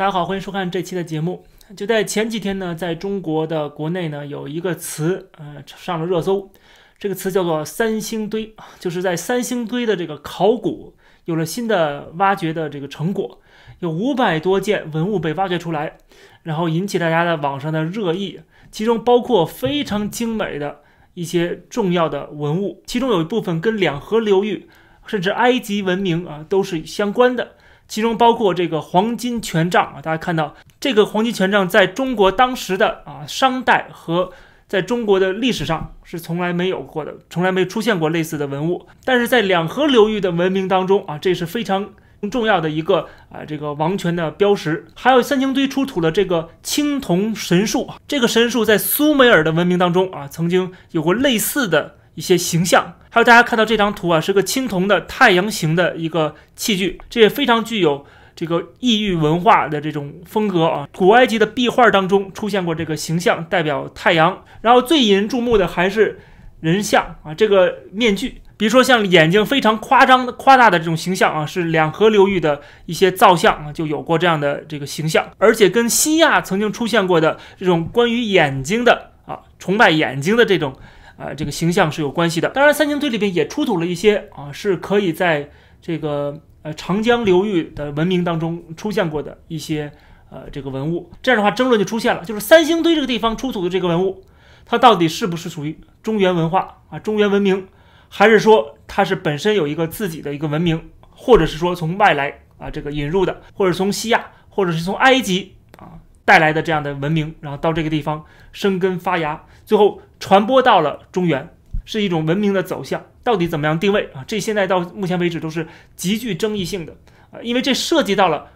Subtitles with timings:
[0.00, 1.44] 大家好，欢迎收看这期的节目。
[1.76, 6.50] 就在前几天呢，在中国的国内呢，有一个词，呃，上了热搜。
[6.98, 10.94] 这个词叫做“三星堆”，就是在三星堆的这个考古
[11.26, 13.42] 有了新的挖掘的这个成果，
[13.80, 15.98] 有五百多件文物被挖掘出来，
[16.44, 18.40] 然后引起大家的网上的热议。
[18.70, 20.80] 其中包括非常精美的
[21.12, 24.66] 一些重要的文物，其中有一部分跟两河流域
[25.04, 27.56] 甚至埃及文明啊都是相关的。
[27.90, 34.30] 其中包括这个黄金权杖啊，大家看到这个黄金权杖在中国当时的啊商代和
[34.68, 38.86] 在中国的历史上是从来没有过的，从来没出现过类似的文物。
[39.04, 41.90] 但是在两河流域的文明当中啊，这是非常
[42.30, 44.86] 重要的一个啊这个王权的标识。
[44.94, 51.96] 还有三星堆出土的这个青铜神树，这个神树在苏美尔的文明当中啊曾经有过类似的。
[52.20, 58.04] 一些形象，还有大家看到这张图啊，是个青铜的太阳形的一个器具，这也非常具有
[58.36, 60.86] 这个异域文化的这种风格啊。
[60.94, 64.44] 古埃及的壁画当中出现过这个形象，代表太阳。
[64.60, 66.20] 然后最引人注目的还是
[66.60, 80.76] 人像啊，这个面具，比如说像眼睛非常夸张的夸大的这种形象啊，是两河流域的一些造像啊，就有过这样的这个形象，而且跟西亚曾经出现过的这种关于眼睛的啊，崇拜眼睛的这种。
[81.20, 82.48] 啊，这个形象是有关系的。
[82.48, 85.50] 当然，三星堆里边也出土了一些啊，是可以在
[85.82, 89.92] 这个呃长江流域的文明当中出现过的一些
[90.30, 91.10] 呃这个文物。
[91.20, 94.24] 这样的话，争论就出现了，就是三星堆这个地方出土的这个文物，
[94.64, 97.68] 它到底是不是属于中原文化啊、中原文明，
[98.08, 110.00] 还是说它是本身有一个自己的一个文明，或者是说从外来啊这个引入的，或者从西亚，或者是从埃及啊带来的这样的文明，然后到这个地方生根发芽，最后。
[110.20, 111.48] 传播到了中原，
[111.84, 114.22] 是一种文明的走向，到底怎么样定位啊？
[114.28, 116.94] 这现在到目前为止都是极具争议性的
[117.32, 118.46] 啊，因为这涉及到了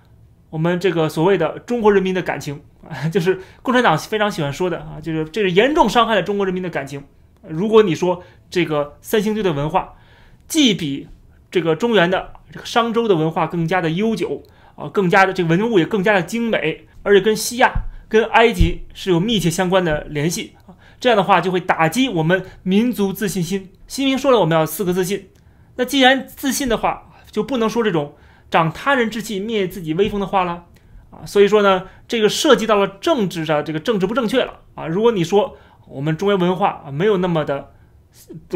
[0.51, 7.03] 我们这个所谓的中国人民的感情啊，就是共产党非常喜欢说的啊，就是这是严重伤害了中国人民的感情。
[7.48, 9.95] 如果你说这个三星堆的文化，
[10.47, 11.08] 既比
[11.51, 14.42] 这个中原的这个商周的文化更加的悠久
[14.77, 17.73] 啊，更加的这个文物也更加的精美，而且跟西亚、
[18.08, 20.77] 跟埃及是有密切相关的联系啊。
[21.00, 23.72] 这样的话就会打击我们民族自信心。
[23.86, 25.30] 习近平说了，我们要四个自信。
[25.77, 28.14] 那既然自信的话，就不能说这种
[28.50, 30.64] 长他人志气、灭自己威风的话了
[31.10, 31.27] 啊。
[31.27, 34.86] 所以说呢，这个涉及到了政治上这个政治不正确了啊。
[34.86, 35.56] 如果你说
[35.86, 37.72] 我们中原文化啊没有那么的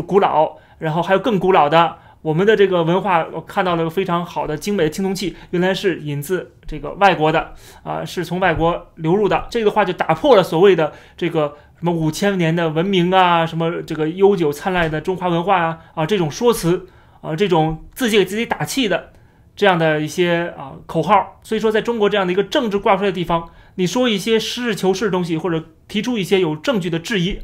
[0.06, 1.98] 古老，然后还有更古老的。
[2.20, 9.46] 我们的这个文化，我看到了非常好的精美的青铜器，原来是引自这个外国的啊，是从外国流入的。
[9.48, 16.86] 这个话就打破了所谓的这个什么五千年的文明啊，什么这个悠久灿烂的中华文化啊啊这种说辞
[17.20, 19.12] 啊，这种自己给自己打气的
[19.54, 21.40] 这样的一些啊口号。
[21.42, 27.38] 所以说，在中国这样的一个政治挂出来的地方，你说一些实事求是的东西，或者提出一些有证据的质疑，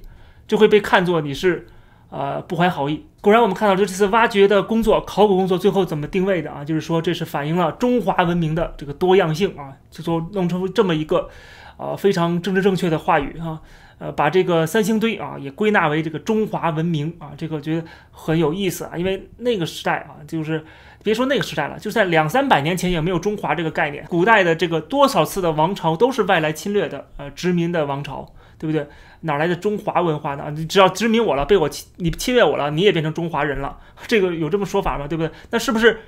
[0.47, 1.67] 就会被看作你是。
[2.11, 3.05] 呃，不怀好意。
[3.21, 6.65] 果然，我们看到这次挖掘的工作、考古工作最后怎么定位的啊？
[6.65, 11.29] 就是说，这是反映了中华文明的这个多样性啊，就说弄成这么一个，
[11.77, 13.61] 呃，非常政治正确的话语啊。
[14.05, 18.97] 呃，把这个三星堆啊也归纳为这个中华文明啊，这个我觉得很有意思啊。
[18.97, 20.63] 因为那个时代啊，就是
[21.03, 24.05] 别说那个时代了，就在两三百年前也没有中华这个概念。
[24.11, 28.35] 古代的这个多少次的王朝都是外来侵略的，呃，殖民的王朝。
[28.57, 28.87] 对不对？
[29.23, 30.51] 哪来的中华文化呢？
[30.57, 33.79] 你只要殖民我了，被我侵，你侵略我了，你也变成中华人了。
[34.07, 35.07] 这个有这么说法吗？
[35.07, 35.31] 对不对？
[35.51, 36.01] 那是不是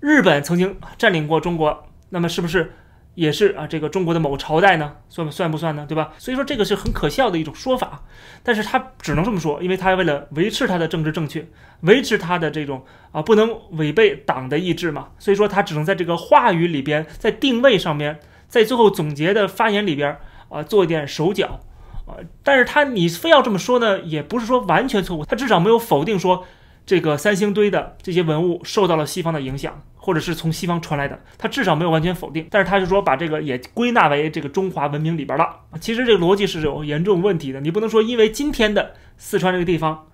[0.00, 1.86] 日本曾经占领过中国？
[2.10, 2.74] 那么是不是
[3.14, 3.66] 也是啊？
[3.66, 4.96] 这个中国的某朝代呢？
[5.08, 5.86] 算算不算呢？
[5.88, 6.12] 对吧？
[6.18, 8.02] 所以说这个是很可笑的一种说法。
[8.42, 11.46] 但是他只能这么说，因为他为了维持他的政治正确，
[11.80, 15.08] 维持他的这种啊不能违背党的意志嘛。
[15.18, 21.60] 所以说他只能在这个话语里边，在定位上面，在最后总结的发言里边啊做一点手脚。
[22.06, 26.44] 啊，但是他你非要这么说呢，也不是说完全错误，他至少没有否定说
[26.84, 32.46] 这个三星堆的这些文物受到了西方的影响，或者是从西方传来的，他至少没有完全否定。
[32.50, 35.60] 但是他就说把这个也归纳为这个中华文明里边了。
[35.80, 40.06] 其实这个逻辑是有严重问题的，你不能说因为今天的四川这个地方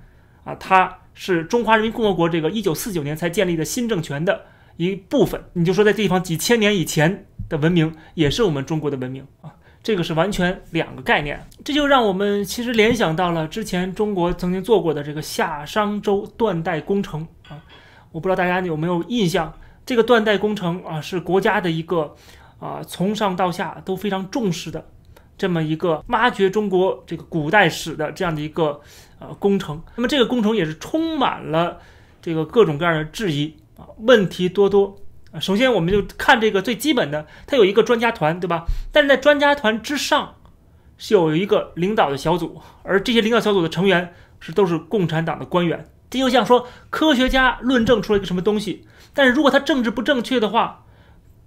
[0.45, 4.45] 啊，它是中华人民共和国这个一九四九年才建立的新政权的
[4.77, 9.51] 一部分，你就说在地方几千年以前的文明也是我们中国的文明啊。
[9.83, 17.59] 这个是完全两个概念，这就让我们其实联想到了之前中国曾经做过的这个夏商周断代工程啊，
[18.13, 19.53] 我不知道大家有没有印象？
[19.87, 22.15] 这个断代工程啊，是国家的一个
[22.59, 24.85] 啊从上到下都非常重视的
[25.37, 28.81] 这么一个挖掘中国这个古代史的这样的一个
[29.19, 29.83] 呃工程。
[29.97, 31.79] 那么这个工程也是充满了
[32.23, 34.97] 这个各种各样的质疑啊，问题多多
[35.33, 35.41] 啊。
[35.41, 38.67] 首先，我们就看这个最基本的，它有一个专家团，对吧？
[38.93, 40.35] 但是在专家团之上
[40.99, 45.89] 是有一个领导的小组，而这些领导小组的成员是都是共产党的官员。
[46.11, 48.85] 这就像说，科学家论证出了一个什么东西，
[49.21, 50.87] 但是如果他政治不正确的话，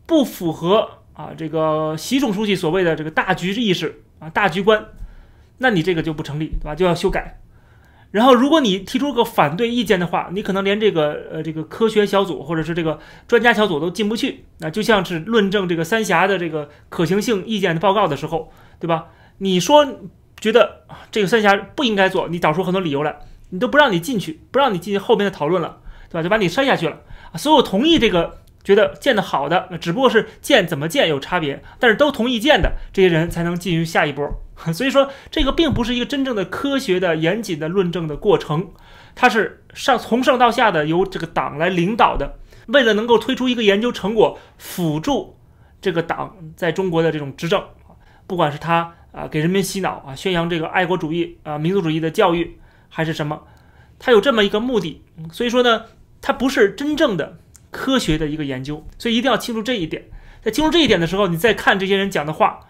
[0.05, 4.85] 不符合啊这个习总书记所谓的这个大局意识啊大局观，
[5.57, 6.75] 那你这个就不成立，对吧？
[6.75, 7.39] 就要修改。
[8.11, 14.45] 然后，如果你提出个反对意见的话，你可能连这个呃这个科学小组或者是这个专家小组都进不去。
[14.59, 19.07] 那就像是论证这个三峡的这个可行性意见的报告的时候，对吧？
[19.39, 19.83] 你说
[20.39, 23.17] 觉得这个三峡不应该做，你找出很多理由来，
[23.49, 26.21] 你都不让你进去，不让你进行后面的讨论了，对吧？
[26.21, 26.99] 就把你删下去了。
[27.35, 34.29] 所有同意这个觉得建的好的，只不过是建怎么建有差别，但是都同意建的这些人才能进入下一波。
[34.73, 38.69] 所以说，这个并不是一个真正的科学的、严谨的论证的过程，
[39.15, 42.37] 它是上从上到下的由这个党来领导的。
[42.67, 45.37] 为了能够推出一个研究成果，辅助
[45.81, 47.61] 这个党在中国的这种执政，
[48.25, 52.57] 不管是他啊给人民洗脑啊，宣扬这个爱国主义啊、民族主义的教育，
[52.87, 53.41] 还是什么，
[53.99, 55.03] 他有这么一个目的。
[55.33, 55.83] 所以说呢，
[56.23, 57.37] 它不是真正的
[57.69, 58.83] 科学的一个研究。
[58.97, 60.03] 所以一定要清楚这一点。
[60.41, 62.61] 在清楚这一点的时候，你再看这些人讲的话。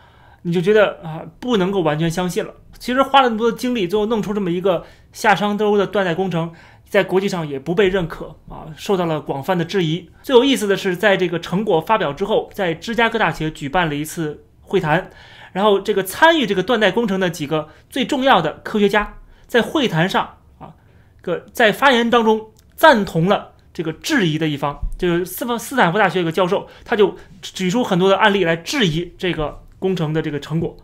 [0.45, 2.53] 你就觉得啊，不能够完全相信了。
[2.77, 6.51] 其实花了那么多精力，最后弄出这么一个夏商周的断代工程，
[6.85, 10.09] 在国际上也不被认可啊，受到了广泛的质疑。
[10.21, 15.09] 最有意思的是，在这个成果发表之后，在芝加哥大学举办了一次会谈，
[15.53, 19.13] 然后这个参与这个断代工程的几个最重要的科学家，
[19.47, 20.75] 在会谈上啊，
[21.21, 29.61] 个在发言当中赞同了这个质疑的一方，就是斯斯斯坦福大学一个教授，他就举出很多的案例来质疑这个。
[29.83, 30.77] 工程的这个成果，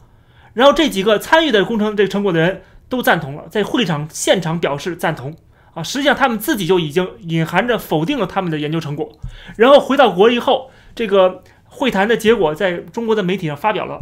[0.51, 5.33] 然后这几个参与的工程这个成果的人都赞同了，在会场现场表示赞同
[5.74, 5.81] 啊。
[5.81, 9.09] 实际上他们自己就已经隐含着否定了他们的研究成果。
[9.56, 14.01] 然后回到国以后，这个会谈的结果在中国的媒体上发表了，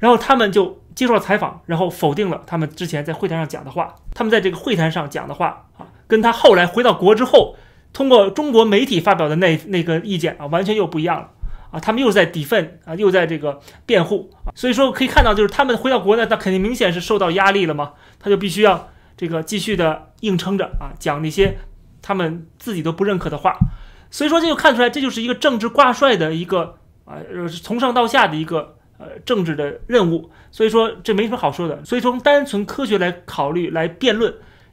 [0.00, 3.94] 然后他们就接受了采访，然后否定了他们之前在会谈上讲的话。
[4.14, 5.68] 他们在这个会谈上讲的话，
[6.06, 7.56] 跟他后来回到国之后
[7.92, 11.30] 通过中国媒体发表的那那个意见啊，完全又不一样了。
[11.70, 21.58] 啊，他们又在抵奋啊，又在这个辩护啊，所以说可以看到，就是他们回到国内，那肯定明显是受到压力了嘛，他就必须要这个继续的硬撑着啊，讲那些
[22.00, 23.58] 他们自己都不认可的话，
[24.08, 34.32] 所以说这就看出来，这就是一个政治挂帅的一个啊，呃从上到下的一个呃政治的任务，所以说这没什么好说的，所以从单纯科学来考虑来辩论，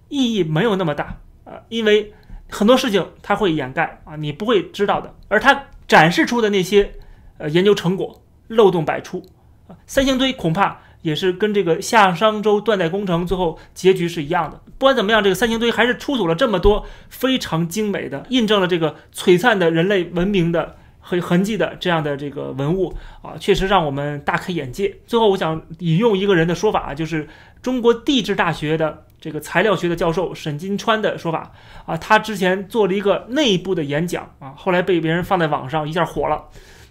[0.09, 1.17] 意义没有那么大。
[1.51, 2.13] 啊，因为
[2.49, 5.65] 很多事情他会掩盖啊，你不会知道的，而他。
[5.87, 6.93] 展示出的那些
[7.37, 9.21] 呃研究成果漏洞百出
[9.67, 14.61] 啊，三星堆恐怕也是跟这个夏商周断代工程最后结局是一样的。
[14.77, 24.95] 不管怎么样，这个三星堆还是出土了这么多非常精美的，印证了这个璀璨的人类文明的和痕迹的这样的这个文物啊，确实让我们大开眼界。
[25.05, 27.27] 最后，我想引用一个人的说法啊，就是
[27.61, 29.07] 中国地质大学的。
[29.21, 31.51] 这个材料学的教授沈金川的说法
[31.85, 36.45] 啊，他之前做了一个内部的演讲啊，后来被别人放在网上一下火了。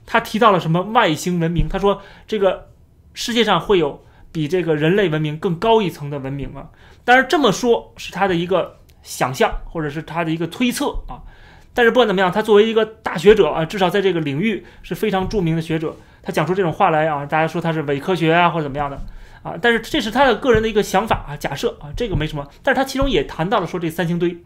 [0.07, 1.69] 他提到了什么外星文明？
[1.69, 2.69] 他说这个
[3.15, 6.71] 世界上会有比这个人类文明更高一层的文明啊。
[7.05, 11.21] 当然这么说是他的一个想象或者是他的一个推测啊。
[11.75, 19.01] 但是不管怎么样，他作为一个大学者啊，至少在这个领域是非常著名的学者，他讲出这种话来啊，大家说他是伪科学啊或者怎么样的。
[19.43, 22.47] 啊，但是这是他的个人的一个想法啊，假设啊，这个没什么。
[22.63, 24.37] 但是他其中也谈到了说，这三星堆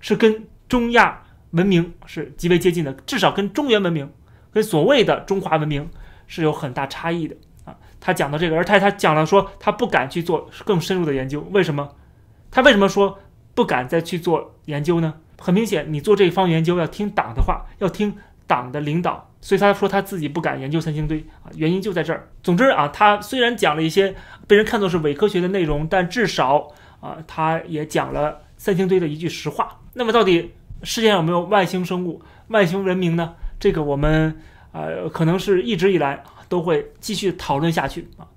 [0.00, 4.10] 是跟中亚文明是极为接近的，至少跟中原文明、
[4.52, 5.88] 跟所谓的中华文明
[6.26, 7.76] 是有很大差异的啊。
[7.98, 11.88] 他讲到这个，而他他讲了说，他不敢去做更深入的研究，为什么？
[12.50, 13.18] 他为什么说
[13.54, 15.14] 不敢再去做研究呢？
[15.38, 18.16] 很明显，你做这一方研究要听党的话，要听。
[18.46, 22.28] 党的领导，所以他说他自己不敢研究三星堆啊，原因就在这儿。
[22.42, 24.14] 总之啊，他虽然讲了一些
[24.46, 29.80] 被人看作是伪科学的内容，但至少啊，他也讲了三星堆的一句实话。
[29.94, 33.34] 那么，到底世界上有没有外星生物、外星文明呢？
[33.58, 34.38] 这个我们
[34.72, 38.28] 呃，可能是一直以来都会继续讨论下去啊。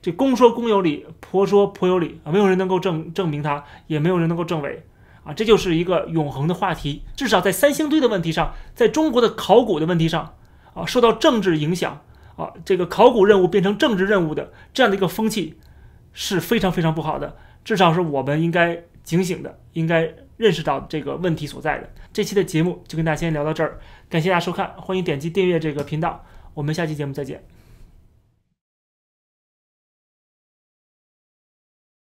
[0.00, 4.82] 这公说公有理，婆说婆有理啊，没有人能够证证明它，也没有人能够证伪。
[5.26, 7.02] 啊，这就是一个永恒的话题。
[7.16, 10.36] 至少在三星堆的问题上，在中国的考古的问题上，
[10.72, 12.00] 啊，受到政治影响，
[12.36, 15.58] 啊，这个考古任务变成政治任务的这样的一个风气
[16.12, 17.36] 是非常非常不好的。
[17.64, 21.90] 至少是我们应该警醒的，应该认识到这个问题所在的。
[22.12, 27.55] 这期的节目就跟大家先聊到这儿，感谢大家收看，欢迎点击订阅这个频道，我们下期节目再见。